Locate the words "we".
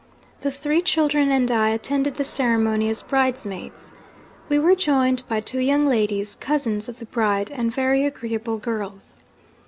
4.49-4.57